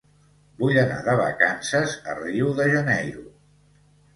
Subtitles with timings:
[0.61, 3.25] Vull anar de vacances a Rio de Janeiro.